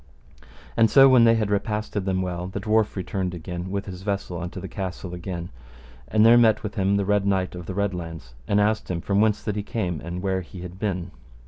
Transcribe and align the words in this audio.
And 0.75 0.89
so 0.89 1.07
when 1.07 1.25
they 1.25 1.35
had 1.35 1.51
repasted 1.51 2.05
them 2.05 2.23
well, 2.23 2.47
the 2.47 2.59
dwarf 2.59 2.95
returned 2.95 3.35
again 3.35 3.69
with 3.69 3.85
his 3.85 4.01
vessel 4.01 4.41
unto 4.41 4.59
the 4.59 4.67
castle 4.67 5.13
again; 5.13 5.49
and 6.07 6.25
there 6.25 6.39
met 6.39 6.63
with 6.63 6.73
him 6.73 6.97
the 6.97 7.05
Red 7.05 7.27
Knight 7.27 7.53
of 7.53 7.67
the 7.67 7.75
Red 7.75 7.91
Launds, 7.93 8.33
and 8.47 8.59
asked 8.59 8.89
him 8.89 8.99
from 8.99 9.21
whence 9.21 9.43
that 9.43 9.55
he 9.55 9.61
came, 9.61 10.01
and 10.01 10.23
where 10.23 10.41
he 10.41 10.61
had 10.61 10.79
been. 10.79 11.11